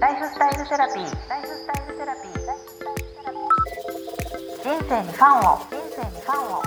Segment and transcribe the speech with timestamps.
[0.00, 1.28] ライフスタイルセラピー。
[1.28, 2.32] ライフスタイルセラピー。
[4.62, 5.58] 人生にファンを。
[5.58, 6.62] 人生にファンを。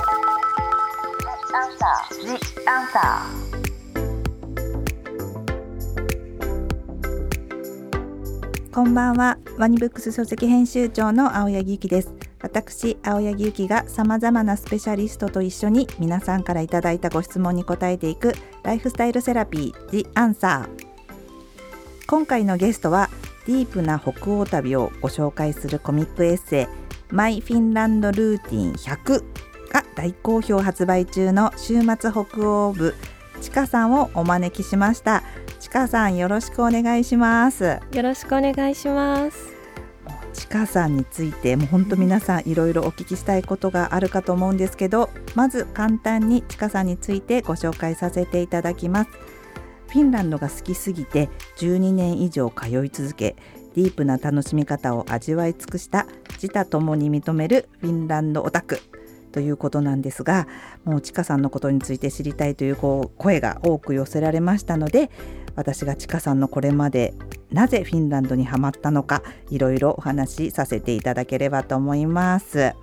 [1.54, 2.20] アンサー。
[2.26, 2.28] ジ
[2.68, 3.26] アンサ
[8.74, 20.68] こんばんはワニブックス書籍編集長の青柳ゆきです私青柳ゆきがさまざまなスペシャリストと一緒に皆さんからいただいたご質問に答えていくライフスタイルセラピー The Answer
[22.08, 23.10] 今回のゲストは
[23.46, 29.24] ディープな北欧旅をご紹介するコミックエッセイマイフィンランドルーティン100
[29.72, 32.96] が大好評発売中の週末北欧部。
[33.42, 35.24] ちかさんをお招きしました。
[35.60, 37.80] ちかさんよろしくお願いします。
[37.92, 39.62] よろしくお願いします。
[40.34, 49.10] ちかさんについてもう本当皆さんいろいろお聞きしたいことがあるかと思うんですけどまず簡単にちかさんについてご紹介させていただきます
[49.92, 53.36] フィンランドが好きすぎて12年以上通い続け
[53.76, 58.80] ディープな楽しみ方を味わい尽くした自他ともに認めるフィンランドオタク
[59.34, 60.48] ということなんですが
[60.86, 65.10] もうちかさんのことについて知りたいというこう声が多く寄せられましたので
[65.56, 67.14] 私がちかさんのこれまで
[67.52, 72.74] なぜフィンランドにハマったのかいろいろお話しさせていただければと思います。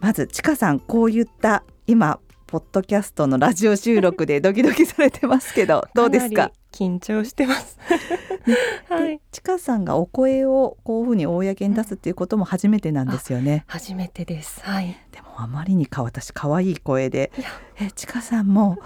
[0.00, 2.18] まずちかさんこういった今
[2.52, 6.52] ポッドキャストのラジオ収録で ドキドキされてますけどどうですか？
[6.70, 7.78] 緊張してます。
[8.92, 9.22] はい。
[9.32, 14.60] ちかさんがお声をこういうふうに公に出すっていうことも初めてなんですよね初めてです。
[14.64, 14.94] はい。
[15.12, 17.48] でもあまりにか私可愛い声でいや
[17.80, 18.76] えちかさんも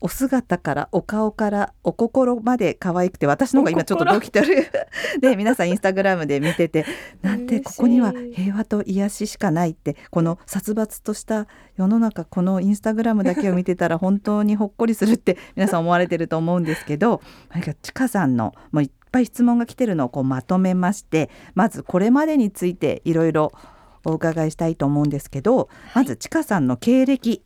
[0.00, 4.48] お姿からお顔からお心まで可愛くて私の方が今ちょっとドキドキ
[5.20, 6.86] で皆さんインスタグラムで見てて
[7.22, 9.96] なんてここには平和と癒ししかないって。
[10.10, 17.20] この殺伐とした世の中このインスタグラムだけを見てたら本当にほっこりするって皆さん思われてると思うんですけど
[17.52, 23.52] なんかちかさんのもういっぱい質問が来てるのをこうまとめましてまずこれまでについていろいろ
[24.04, 27.42] お伺いしたいと思うんですけど、まずちかさんの経歴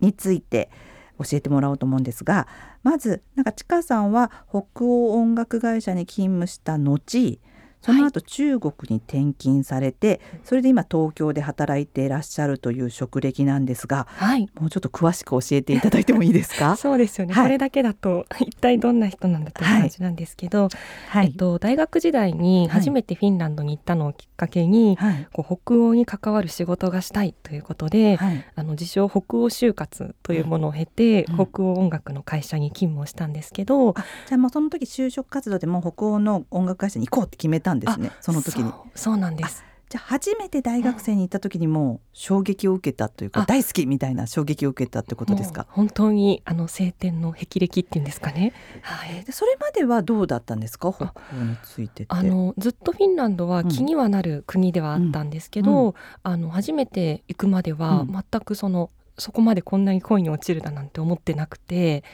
[0.00, 0.70] について
[1.18, 2.46] 教えてもらおうと思うんですが
[2.82, 7.40] まずなんかちかさんは北欧音楽会社に勤務した後
[7.80, 14.48] その後中国に転勤されて、それで今東京で働いていらっしゃるという職歴なんですがはい。
[14.60, 16.76] もうちょっと詳しく教えていただいてもいいですか？
[16.76, 17.44] そうですよね、はい。
[17.44, 20.68] これだけだと 一体どんな人なんだという感じなんですけど、
[21.08, 25.26] はい、えっと、大学時代に初めてフィンランドに行ったのをきっかけに、はい。
[25.32, 28.44] こう北欧に関わる仕事がしたいということで、はい。
[28.54, 31.46] あの自称北欧就活というものを経て、うん。
[31.46, 38.64] 北欧音楽の会社に勤務をしたんですけど、あじゃあもうその時就職活動でもう北欧の音楽会社に行こうって決めたんですねその時に。
[38.64, 39.64] そうそうなんです。
[39.90, 43.46] じゃあ初めて大学生に行った時にもう衝撃を受けたというかあ。
[43.46, 45.66] 大好きみたいな衝撃を受けたってことですか？
[45.70, 48.52] 本当にあの晴天の霹靂っていうんですかね。
[48.82, 49.24] はい。
[49.24, 50.92] でそれまではどうだったんですか？
[50.92, 55.88] 北欧についてあのずっとフィンランドは気にはなる国ではあったんですけど、うん。
[55.88, 58.12] うあの初めて行くまではうん。
[58.12, 62.04] 全くその、そこまでこんなに恋に落ちるだなんて思ってなくて、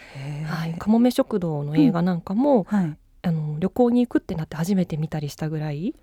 [0.46, 5.94] はい、かもめ食堂の映画なんかも、はいあの旅行に行くってなって初めて見たりしたぐらい。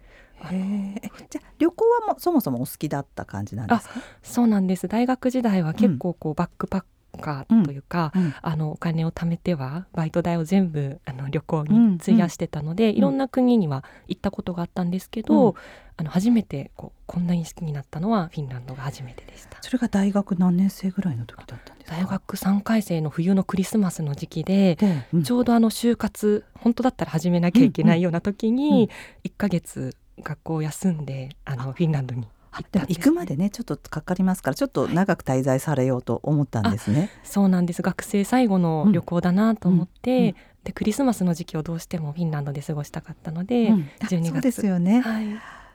[1.30, 3.94] じゃあ旅行はもうそもそもお好きだった感じなんですか？
[4.24, 4.88] そうなんです。
[4.88, 6.84] 大学時代は結構こうバックパッ
[7.20, 8.34] カーというか、うん。
[8.42, 15.56] あのお金を貯めてはバイト代を全部あの旅行に費やしてたので、いろんな国には行ったことがあったんですけど、うん。
[15.98, 19.58] あの初めてこうこんなに好きになったのはフィンランドが初めてでした。
[19.62, 21.98] それが大学何年生ぐらいの時だったんですか？
[21.98, 25.24] 大学3回生の冬のクリスマスの時期で、で、うん。
[25.24, 28.54] ちょうどあの就活本当だったら始めなきゃいけないような時うん。
[28.54, 28.56] うん。
[28.58, 28.90] に
[29.26, 32.28] 1ヶ月学校を休んであのフィンランドに
[32.72, 37.10] でも行くまでねちょっとかかりますからちょっと長く滞在されようと思ったんですね。
[37.24, 37.82] そうなんです。
[37.82, 43.90] 学生最後の旅行だなと思って、うんうんでクリスマスの時期をどうしてもフィンランドで過ごしたかったので、うん。
[44.00, 44.32] あ12月。
[44.32, 45.02] そうですよね。
[45.02, 45.26] はい、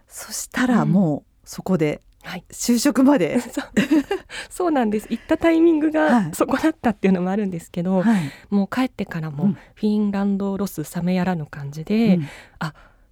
[0.07, 3.65] そしたらもうそこではい、就職まで、 そう。
[4.51, 5.07] そうなんです。
[5.11, 5.93] 行ったタイミングはい。
[6.27, 8.31] がそこだったっていうのもあるんですけど、はい。
[8.51, 9.53] もう帰ってからもうん。
[9.55, 12.29] フィンランドロス冷めやらぬ感じで、うん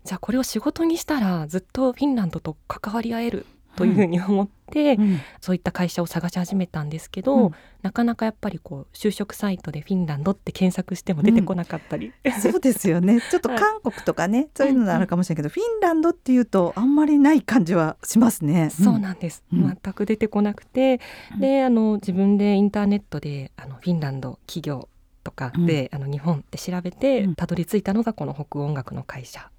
[0.05, 5.21] じゃあこれを仕事にしたらずっとフィンランドと関わり合えるというふうに思って、うん。
[5.41, 7.55] そういった会社を探し始めたんですけど、うん。
[7.83, 13.21] なかなかやっぱりこう就職サイトでフィンランドって検索しても出てこなかったり、そうですよね。
[13.31, 18.71] ちょっとはい韓国とかね、そういうのあるかもしれないけど、フィンランドっていうとあんまりない感じはしますね。
[18.71, 19.79] そうなんです、うん。
[19.83, 21.01] 全く出てこなくて、
[21.35, 21.41] うん。
[21.41, 24.89] であの自分でインターネットであのフィンランド企業
[25.23, 27.35] とかで、あの日本って調べてうん。
[27.35, 29.51] たどり着いたのがこの北欧音楽の会社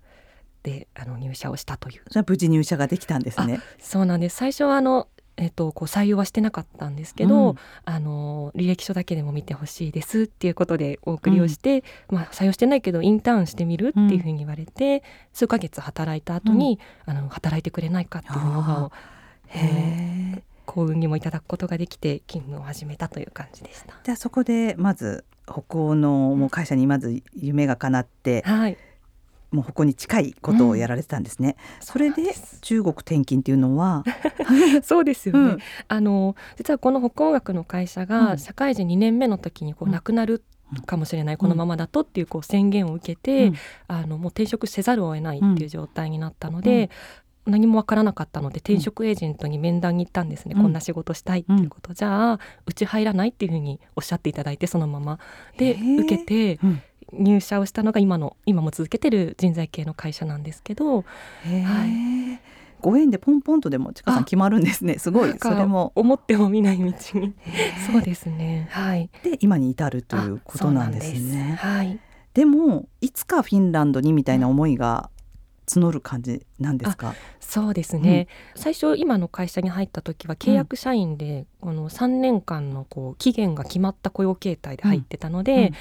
[0.65, 2.01] であの入社をしたという。
[2.09, 3.59] じゃあ無事入社ができたんですね。
[3.79, 4.35] そうなんです。
[4.35, 5.07] 最初はあの
[5.37, 7.57] えっと、こう採用はしてなかったんですけど、うん。
[7.83, 15.03] あの履歴書だけでも見てほしいですっていうことでお送りをして、まあ、採用してないけどインターンしてみるっていうふうに言われて、
[15.33, 18.91] 数ヶ月働いた後に、あの働いてくれないかっていうのを
[19.47, 23.93] へえ幸運にもいただくことができて勤務を始めたという感じでした。
[24.03, 28.77] じゃあそこでまず北欧のもう会社にまず夢が叶って、はい、
[29.55, 31.55] もうここに近いことをやられてたんですね。
[31.79, 34.03] それで中国転勤っていうのは、
[34.83, 35.57] そうですよね、うん。
[35.87, 38.07] あの実はこの北欧学の会社うん。
[38.07, 39.93] が社会人2年目の時にこううん。
[39.93, 40.43] 亡くなる
[40.85, 43.55] かもしれない、このままだとっていうこう宣言を受けて、うん。
[43.87, 46.89] あのもう転職せざるを得ないっていう状態になったので、
[47.45, 50.63] 何もわからなかったので転職エージェントに面談に行ったんですね、うん。
[50.63, 55.19] こんな仕事したいっていうこと、じゃあうち入らないっていうふうにおっしゃっていただいてそのまま。
[55.57, 56.81] で受けてうん
[57.13, 61.03] 入社をしたのが今の今も続けてる人材系の会社なんですけどは
[62.81, 64.99] ご縁でポンポンとでもちかさん決まるんですね。
[64.99, 65.33] すごい。
[65.39, 65.91] それも。
[65.95, 66.93] 思っても見ない道に。
[67.87, 68.67] そうでですね。
[68.69, 69.09] はい。
[69.23, 71.57] で今に至るということなんですね。
[71.59, 71.99] はい。
[72.33, 75.09] でもいつかフィンランドにみたいな思いが
[75.67, 77.15] 募る感じなんですか？
[77.39, 85.73] そうですね、最初今の会社に入った時は契約社員で、この3年間のこう期限が決まった雇用形態で入ってたので、うん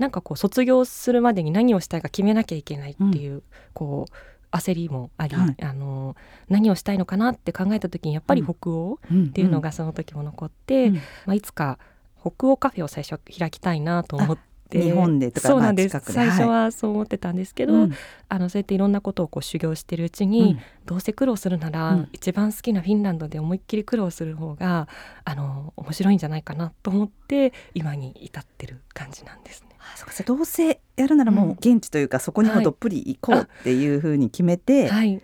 [0.00, 3.42] なんかこう卒業するまでに何をしたいか決めなきゃいけないっていう、
[3.74, 4.14] こう
[4.50, 5.56] 焦りもあり、はい。
[5.62, 6.16] あの
[6.48, 9.24] 何をしたいのかなって考えた時にやっぱり北欧うん。
[9.26, 10.94] っていうのがその時も残って、うん。
[10.94, 11.78] まあ、いつか
[12.18, 14.42] 北欧カフェを最初開きたいなと思って。
[14.72, 17.92] 日本でとかそうなんです、まあ最初ははそう思ってたんですけど、うん。
[18.28, 22.08] あのそうやっていろんなことをこう修行してるうちに、どうせ苦労するなら、うん。
[22.12, 24.88] 一番好きなフィンランドで思いっきり苦労する方が
[25.24, 29.69] あの面白いんじゃないかなと思って今に至ってる感じなんですね。
[29.80, 35.20] あそうかどうせやるならもう現地というか、そこにもどっぷり行こうっていうふうに決めて、はい、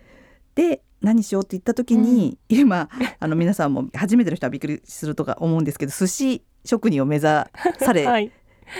[0.55, 2.89] で何しようって言った時に、今
[3.19, 7.47] あの皆さんも初めての人はびっくりするとか思うんですけど寿司職人を目指さ
[7.93, 8.31] れ はい、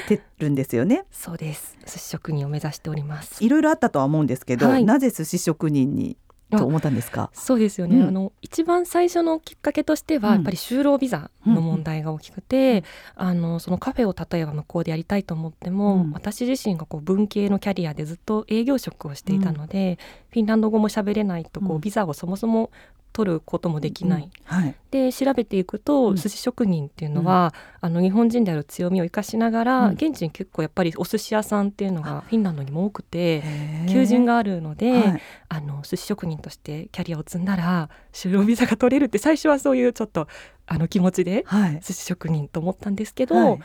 [0.08, 1.06] てるんですよね。
[1.12, 1.78] そうです。
[1.86, 3.44] 寿司職人を目指しております。
[3.44, 6.18] いろいろあったとは思うんですけど、はいなぜ寿司職人に
[6.50, 7.30] と思ったんですか？
[7.34, 8.08] そうですよね、うん。
[8.08, 10.36] あの一番最初のきっかけとしては、うん。
[10.36, 12.84] やっぱり就労ビザの問題が大きくて、
[13.16, 16.12] あのそのカフェを例えば向こうでやりたいと思っても、うん。
[16.12, 20.00] 私自身がこう文系のキャリアでずっと営業職をしていたので、
[20.30, 21.82] フィンランド語も喋れないとこう、うん。
[21.82, 22.72] ビザをそもそも
[23.18, 24.76] 取ることもできない、うんはい。
[24.92, 26.16] で調べていくと、うん。
[26.18, 29.94] 寿司職人っていうのは、あの日本人である強みを生かしながら、うん。
[29.94, 33.42] 現地に結構やっぱりお寿司屋さんっていうのがフィンランドにも多くて
[33.90, 35.22] 求人があるので、はい。
[35.50, 40.28] あの寿司職人としてキャリアを積んだら就労ビザが取れるって最初はそういうちょっと
[40.68, 41.80] あの気持ちではい。
[41.82, 43.60] 寿司職人と思ったんですけど、はい。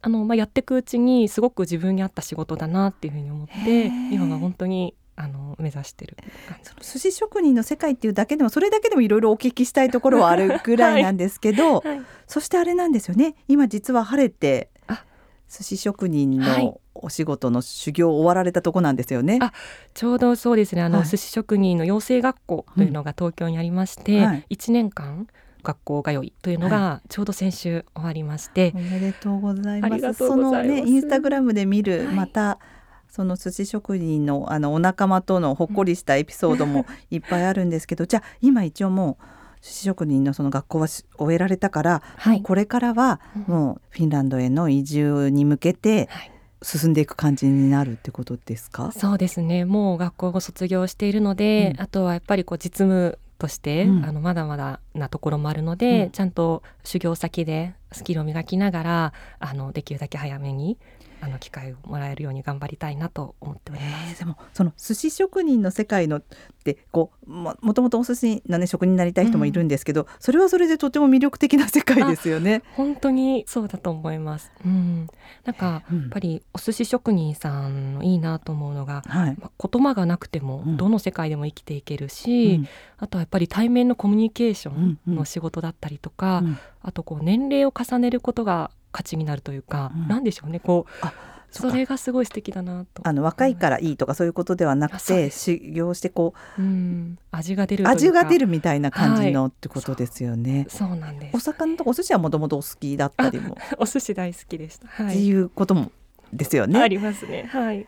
[0.00, 6.16] あのまあ、やっていくうちにすごく自分に合った仕事だなっていうふうに思っへてー今は本当にあの目指してる。
[6.62, 12.02] その寿司職人の世界っていうだけでもそれだけでもいろいろお聞きしたいところはあるぐらいなんですけど、はい。
[12.26, 13.34] そしてあれなんですよね。
[13.48, 15.02] 今実は晴れてあ。
[15.48, 16.64] 寿司職人はい。
[16.64, 19.38] のお仕事の修行終わられたとこなんですよね。
[19.40, 19.52] あ
[19.94, 20.82] ちょうどそうですね。
[20.82, 21.06] あの、はい。
[21.06, 24.46] 寿司職人の養成学校というのが東京にありまして、はい。
[24.50, 25.26] 1年間
[25.64, 30.26] 学校通いというのがちょうど先週終わりまして、おめでとうございます。
[30.26, 32.14] そのねインスタグラムで見る、はい。
[32.14, 32.58] また
[33.08, 39.24] その寿司職人のあのお仲間とのほっこりしたエピソードも いっぱいあるんですけど、じゃあ今一応もう
[39.62, 42.42] 寿司職人のその学校はし終えられたから、はい。
[42.42, 43.54] これからはうん。
[43.54, 46.32] もうフィンランドへの移住に向けてはい。
[46.60, 48.90] 進んでいく感じになるってことですか？
[48.92, 49.64] そうですね。
[49.64, 51.82] もう学校を卒業しているので、うん。
[51.82, 54.04] あとはやっぱりこう実務として、うん。
[54.04, 56.10] あのまだまだなところもあるので、うん。
[56.10, 60.78] ちゃんと修行先でスキルを磨きながらあのできるだけ早めに
[61.20, 64.10] あの機会をもらえるように頑張りたいなと思っております。
[64.10, 66.22] えーでもその寿司職人の世界のっ
[66.64, 72.62] てこうももともとお寿司のね職人になりたい人もいるんですけど、それはそれでとても魅力的な世界ですよね。
[72.74, 74.50] 本当にそうだと思います。
[74.64, 75.08] うん、
[75.44, 79.36] なんかうんやっぱりお寿司職人さんのいいなと思うのが、はい。
[79.38, 82.68] まあ言葉がなくてもうんどの世界でも生きていけるし、うん
[83.00, 91.12] あとはやっぱり対面のコミュニケーションうんうんの仕事だったりとか、うんあとこう年齢を重ねることが価値になるというか、うんなんでしょうねこうあ
[91.50, 93.02] それがすごい素敵だなと。
[93.06, 100.66] あの若いからいいとかそういうことではなくて修行してこうん、味が出る味が出るみたいな感じのはいってことですよね。
[100.68, 104.88] そうなんですお魚とかお寿司はもともとお好きだったりも、 お寿司大好きでした。
[104.88, 105.14] はい。
[105.14, 105.90] っていうことも
[106.32, 106.86] ですよあね。
[106.88, 107.48] りますね。
[107.50, 107.86] はい。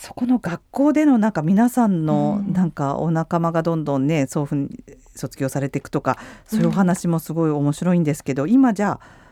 [0.00, 4.68] そこの学校でのなんか皆さんのうんなんかお仲間がどんどんねそういうふうに
[5.14, 9.23] 卒業されていくとかそういうお話もすごい面白いんですけど、今じゃあ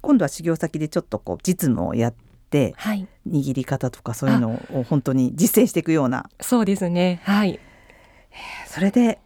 [0.00, 2.14] 今度は修行先でちょっとこう実務をやっ
[2.50, 3.06] てはい。
[3.28, 7.20] 握り方とかそういうのを本当に実践していくようなそうですね。
[7.24, 7.60] はい。
[8.66, 9.18] それで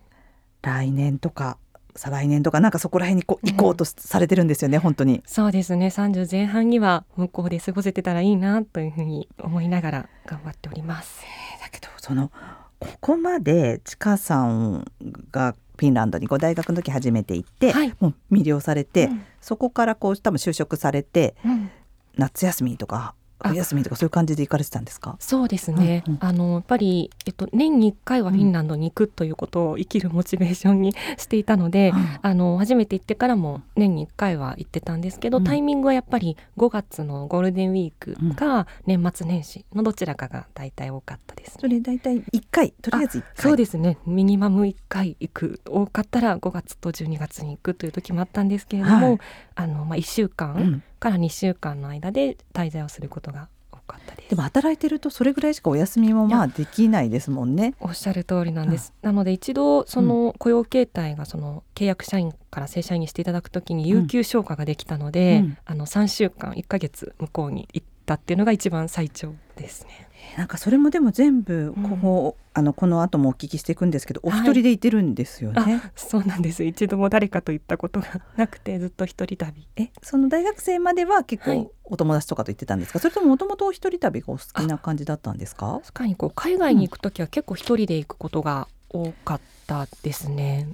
[0.63, 1.59] 来年とか
[1.95, 11.23] 再来年とかなんかそこら辺にこう行こうとされてるんですよね、うん、本当にそうですね30前半には向こうで過ごせてたらいいなというふうに思いながら頑張っております
[11.61, 12.33] だけどその
[12.79, 14.87] ここまでちかさん
[15.31, 21.71] がフィンランドにご大学の時初めて行って、はい、もう魅了されて、うん、そこからこう多分就職されて、うん、
[22.15, 25.17] 夏休みとか冬休みとかそういう感じで行かれてたんですか？
[25.21, 42.73] そうですね、うんうん、あのやっぱり、えっと、年に1回はフィンランドに行くということを生きるモチベーションに していたので、うん、あの初めて行ってからも年に1回は行ってたんですけど、うん、タイミングはやっぱり5月のゴールデンウィークか年末年始のどちらかが大体多かったです、ね、それ大体1回？
[42.83, 43.33] とりあえず1回？
[43.37, 43.99] そうですね。
[44.07, 49.19] ミニマム1回行く多かったら5月と12月に行くという時もあったんですけれども、はい、
[49.55, 53.49] あのまあ、1週間から2週間の間で滞在をすることが
[53.93, 54.31] かったです。
[54.31, 57.75] でも働いてるとそれぐらいしかお休みもまあできないですもんね。
[57.81, 70.09] おっしゃる通りなんです、うん、なので一度その雇用形態がその契約社員から正社員にしていただくときに有給消化ができたので、うん、あの3週間1か月向こうに行ったっていうのが一番最長ですね。
[70.37, 76.65] なんかそれもでも全部ここ、うん、あのこの後もお聞きしていくんですけどお一人でいてるんですよね、はい、そうなんです。
[76.65, 79.67] 一度も誰かと行ったことがなくてずっと一人旅。
[79.77, 85.81] えその大学生までは結構お友達とかと行ってたんですか、はい、それとももともと一人旅がお好きな感じだったんですか？
[85.83, 90.69] 確かにこう海外に行く時は結構一人で行くことが多かったですね、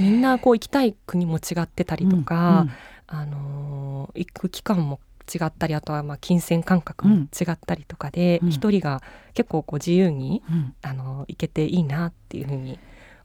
[0.00, 2.66] みんなこう行きたい国も違ってたりとか、
[3.12, 5.00] うんうん、あのー、行く期間も
[5.32, 9.02] 違ったりあとはまあ金銭感覚も違ったりとかで一、うん、人が
[9.32, 12.78] 結構こう自由に、うん、あの行けていいなっていうふうに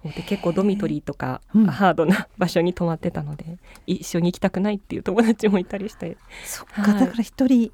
[0.04, 6.18] 思って結構ドミトリーとかハードな場所に泊まってたので、一緒に行きたくないっていう友達もいたりして。
[6.46, 7.72] そっか、はい、だから一人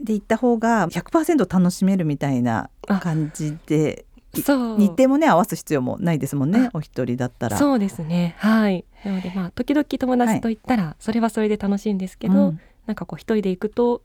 [0.00, 2.70] で行った方が100%楽しめるみたいな
[3.00, 4.06] 感じで
[4.42, 4.78] そう。
[4.78, 7.56] 日程もね合わす必要もないですもんねお一人だったら。
[7.56, 8.34] そうですね。
[8.38, 8.84] はい。
[9.04, 14.02] なのでまあ時々友達と行ったらそれはそれで楽しいんですけど、はいうん、なんかこう一人で行くと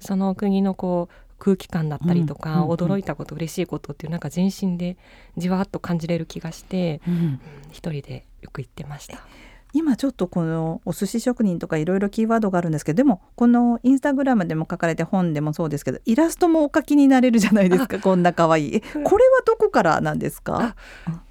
[0.00, 4.96] その国のこう空気感だったりとか、うんうん、驚いたこと嬉しいことっていうなんか全身で
[5.36, 9.24] じわっと感じれる気がして、うん、一人でよく行ってました。
[9.74, 18.80] 今ちょっとこのお寿司職人とかいろいろキーワードがあるんですけどでもこのインスタグラムでも書かれて本でもそうですけどイラストもお描きになれるじゃないですかこんな可愛い。
[18.80, 20.76] これはどこからなんですか？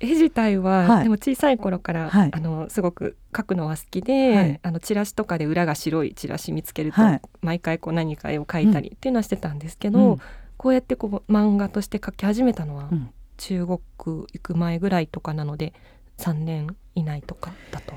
[0.01, 7.01] 絵自体は、はい、でも小さい頃から、はい、あのすごく描くのは好きで、はい、あのチラシとかで裏が白いチラシ見つけると、
[7.41, 10.21] 毎回こう何か絵を描いたりっていうのはしてたんですけど、うん、
[10.57, 12.89] こうやってこう漫画として描き始めたのは、
[13.37, 15.73] 中国行く前ぐらいとかなので
[16.17, 17.93] 3年以内とかだと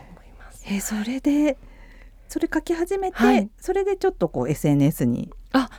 [0.66, 1.58] えー、それで
[2.28, 5.30] それ書き始めて、はい、それでちょっとこう SNS に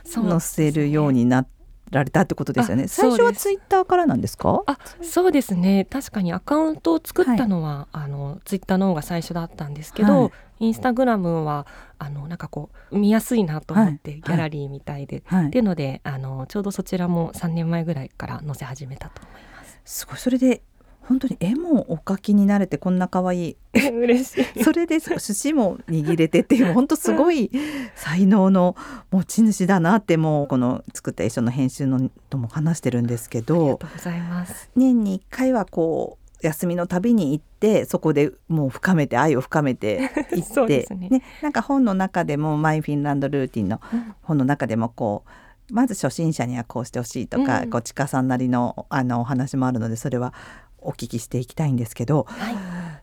[0.04, 1.46] 載せるようにな
[1.90, 2.88] られたってことですよね。
[2.88, 4.62] 最初はツイッターからなんですか？
[4.66, 5.86] あ、そうですね。
[5.88, 10.28] 確かにアカウントを作ったのは、はい、あのツイッターの方が最初だったんですけど、は
[10.60, 11.66] い、インスタグラムは
[11.98, 19.80] あのなんかこう見やすいなと思って、ギャラリーみたいで、っていうのであのちょうどそちらも3年前ぐらいから載せ始めたと思います。
[19.84, 20.18] すごい。
[20.18, 20.62] それで
[21.08, 23.56] 本当に絵もお描きになれてこんな可愛い。
[23.72, 24.44] 嬉しい。
[24.62, 27.50] それで寿司も握れてっていう本当すごい
[27.94, 28.76] 才能の
[29.10, 34.68] 持ち主だなってもうこの作った絵書の編集のとも話してるんですけどありがとうございます。
[34.76, 43.80] 年に1回はこう休みの旅に行ってそこでもう深めて愛を深めて いってね、ね、なんか本の中でも「マイ・フィンランド・ルーティン」の
[44.20, 45.30] 本の中でもこう
[45.72, 50.32] まず初心者にはこうしてほしいとか、うん、こうちかさんなりのあのお話もあるのでそれは
[50.88, 52.56] お聞きしていきたいんですけど、はい、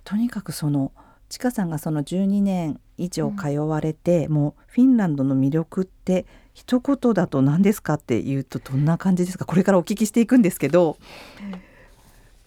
[0.04, 0.92] とにかくその
[1.30, 9.46] ちかさんがその12年以上通われて、うん、もうフィンランドの魅力って一言だと何ですかっていうとどんな感じですか？
[9.46, 10.98] これからお聞きしていくんですけど、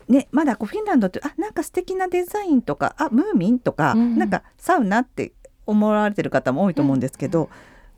[0.09, 5.33] うん、ね、まだこうフィンランドってあなんか素敵なデザインとかあムーミンとか、うん、なんかサウナって
[5.67, 7.49] 思われてる方も多いと思うんですけど、うん、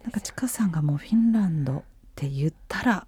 [0.05, 1.83] なんかちかさんがもうフィンランドっ
[2.17, 3.07] て言ったら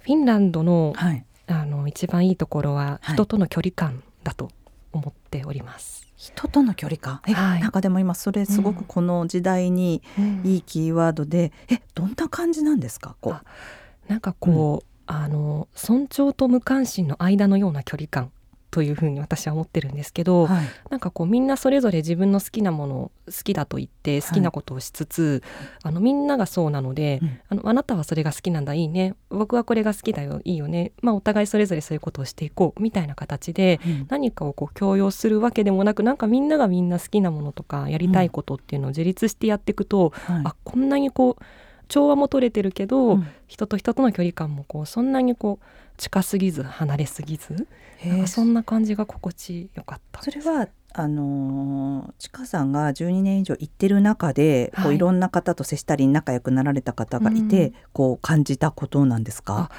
[0.00, 4.50] フィンランドの、はいあの一番いいところは人との距離感だと
[4.92, 6.06] 思っております。
[6.16, 10.02] 人との距離感、はい、なんかでも今それすごくこの時代に
[10.42, 13.16] いいキーワードで、うん、えどんな感じなんですか？
[13.20, 14.10] こう。
[14.10, 18.30] なんかこう、うん、あの尊重と無関心の間のような距離感
[18.74, 29.14] というふうに私は思ってるんですけど、はい、なんかこうみんなそれぞれ自分の好きなものを好きだと言って好きなことをしつつ、はい、あのみんながそうなので、うん、あのあなたはそれが好きなんだいいね。
[29.30, 30.90] 僕はこれが好きだよいいよね。
[31.02, 41.44] まあお互いそれぞれそういうことをしていこうみたいな形で、うん、何かをこう強要するわけでもなくなんかみんながみんな好きなものとかやりたいことっていうのを自立してやっていくと、うんはい、あこんなにこう
[41.88, 43.26] 調和も取れてるけど、うん。
[43.46, 45.64] 人と人との距離感もこうそんなにこう
[45.96, 47.68] 近すぎず離れすぎず
[48.04, 54.90] なんかそんな感じが心地よかったそれはあのー、ちかさんが12年以上行ってる中で、こはい。
[54.92, 59.70] ういろんな方と接したり仲良くなられた方がいて、うんこう感じたことなんですか、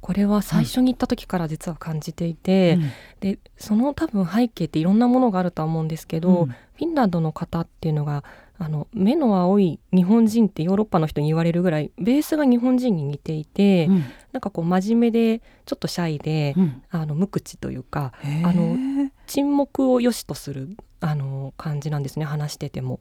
[0.00, 2.90] これは最初に行った時から実は感じていて、うん。
[3.20, 6.48] でその多分背景っていろんなものがあるとは思うんですけど、うん。
[6.48, 8.24] フィンランドの方っていうのが
[8.62, 14.04] あの目の青い日本人ってヨーロッパの人に言われるぐらいベースが日本人に似ていて、うん。
[14.30, 16.82] なんかこう真面目でちょっとシャイで、うん。
[16.88, 18.12] あの無口というか
[18.44, 18.76] あの
[19.26, 23.00] 沈黙を良しとするあの感じなんですね話してても。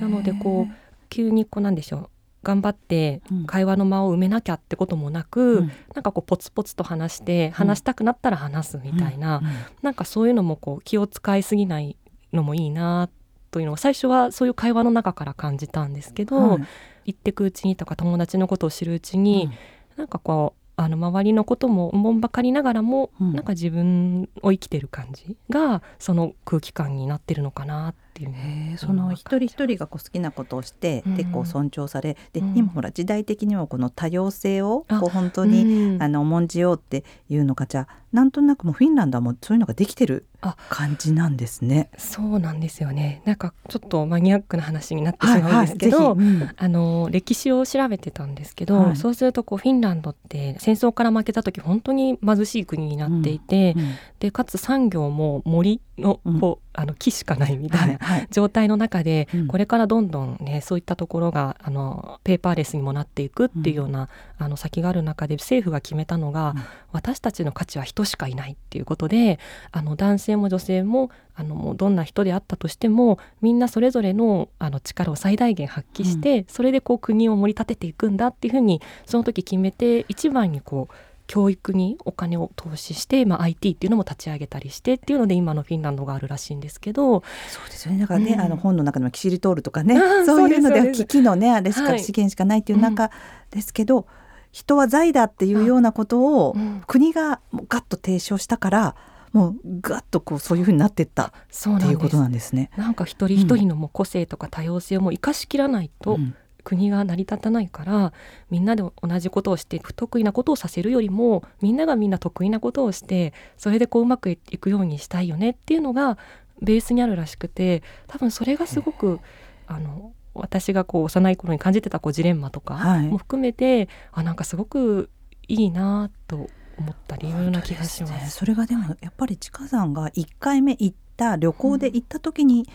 [0.00, 0.74] なのでこう
[1.10, 2.10] 急にこうなんでしょう
[2.42, 3.44] 頑張ってうん。
[3.44, 5.72] 会話の間を埋めなきゃってこともなく、うん。
[5.94, 9.44] なんかこうポツポツと話して話したくなったら話すみたいな、うん。
[9.44, 9.52] うん。
[9.82, 11.98] なんかそういうのもこう気を使いすぎない
[12.32, 13.10] のもいいな
[13.54, 16.64] というのを最初はそういう会話の中から感じたんですけど、はい。
[17.04, 19.48] 行ってくうちにとか友達のことを知るうちに、
[19.96, 23.32] なんかこうあの周りのこともおもんばかりながらも、うん。
[23.32, 28.30] なんか自分を生きてる感じがその空気感になってるのかなっていう。
[28.30, 32.56] へえその一人一人がこう好きなことをして、うんでこう尊重されで、うん。
[32.56, 40.56] 今ほら時代的にはこの多様性をあこう本当に、うんあの重んじようっていうのがじゃあなんとなくもうフィンランドはもうそういうのができてるあ。
[40.68, 41.90] 感じなんですね。
[41.98, 43.22] そうなんですよね。
[43.24, 46.28] なんかちょっとマニアックな話になってしまうんですけど、ぜひ。
[46.28, 46.50] うん。
[46.56, 48.96] あの歴史を調べてたんですけど、はい。
[48.96, 56.40] そうするとこうフィンランドって戦争から負けた時本当に貧しい国になっていて、うんでかつ産業も森のうん。
[56.40, 58.28] こう、あの木しかないみたいなはいはい。
[58.30, 59.46] 状態の中で、うん。
[59.46, 64.08] これからどんどんねそういったところがあのペーパーレスにもなっていくっていうような、
[64.38, 66.62] あの先がある中で政府が決めたのが、うん。
[66.92, 69.40] 私たちの価値は人しかいないっていうことで
[69.72, 80.94] あの男性も女性もあのもうどんな人であったとしてもみんなそれぞれのあの力を最大限発揮して、それでこう国を盛り立てていくんだっていうふうにその時決めて一番にこう
[81.26, 87.22] 教育にお金を投資して、まあ、IT っていうのも立ち上げたりしてっていうので今のフィンランドがあるらしいんですけど。
[87.48, 88.00] そうですよね。
[88.00, 88.40] だからね、うん。
[88.40, 91.04] あの本の中でもキシリトールとかね、 そういうのでそうです。
[91.04, 93.10] 危機のねあれしか、はい資源しかないっていう中
[93.50, 94.06] ですけど、
[94.52, 96.82] 人は財だっていうようなことをうん。
[96.86, 98.96] 国がガッと提唱したから、
[99.32, 102.70] もうガッとこうそういうふうになっていったそうっていうことなんですね。
[102.76, 108.12] なんか一人一人のもう個性とか多様性をもう生かしきらないと、うん国が成り立たないから
[108.50, 116.18] みんなで同じことをして不得意なことをさせるよりもみんながみんな得意なことをしてそれでこううまくいくようにしたいよねっていうのが
[116.62, 119.20] ベースにあるらしくて多分それがすごく
[119.66, 123.08] あの私がこう幼い頃に感じてたこうジレンマとかはい。
[123.08, 125.10] も含めて、あなんかすごく
[125.46, 128.08] いいなと思った理由な気がしま。
[128.08, 132.68] 本当ですねそれがでもやっぱりちかさんが1回目行った旅行で行った時に、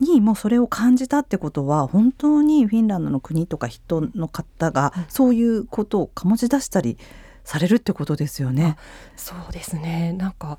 [0.00, 5.04] にもうそれを感じたってことは本当にフィンランドの国とか人の方がうん。
[5.08, 6.98] そういうことを醸し出したり
[7.44, 8.76] されるってことですよね。
[9.16, 10.12] そうですね。
[10.12, 10.58] なんか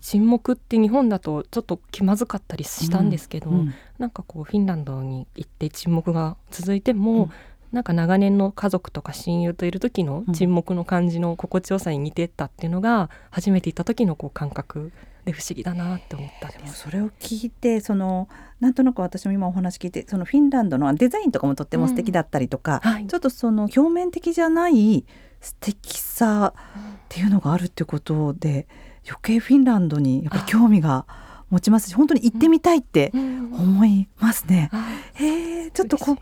[0.00, 7.30] 沈黙って日本だとちょっと気まずかったりしたんですけど、うんなんかこうフィンランドに行って沈黙が続いても、うん。
[7.72, 14.90] なんか長年の家族とか親友といる時の沈黙の感じの心地よさに似てったっていうのが初めて行った時のこう感覚
[15.24, 16.70] で不思議だなって思ったんでです。
[16.70, 18.28] もそれを聞いてその
[18.60, 23.06] なんとなく私も今お話聞いてそのフィンランドのデザインとかもとっても素敵だったりとか、はい。
[23.06, 25.04] ちょっとその表面的じゃない
[25.40, 26.62] 素敵さっ
[27.08, 28.66] ていうのがあるってことで
[29.06, 31.06] 余計フィンランドにやっぱり興味が
[31.50, 33.40] 持ちますし本当に行ってみたいってうん。
[33.52, 34.70] 思いますね。
[34.72, 36.20] あへえちょっとこう嬉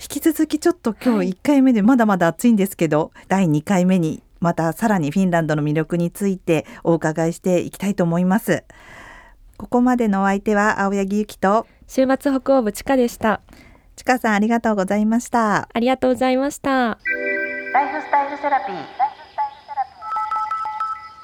[0.00, 8.64] 引き続きちょっと今はい日1回目でまだまだ暑いんですけど、第2回目にまたさらにフィンランドの魅力についてお伺いしていきたいと思います。
[9.56, 13.40] ここまでのお相手は青柳ゆきと週末北欧部ちかでした。
[13.96, 15.66] ちかさんありがとうございました。
[15.72, 16.70] ありがとうございました。
[16.70, 18.76] ライフスタイルセラピー。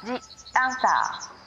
[0.07, 0.13] ジ・
[0.55, 1.40] アンサー。